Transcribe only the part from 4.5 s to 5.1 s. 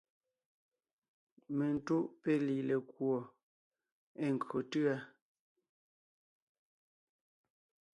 tʉ̂a.